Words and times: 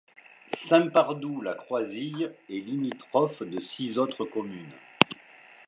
Saint-Pardoux-la-Croisille 0.67 2.31
est 2.49 2.59
limitrophe 2.65 3.43
de 3.43 3.61
six 3.61 3.99
autres 3.99 4.25
communes. 4.25 4.73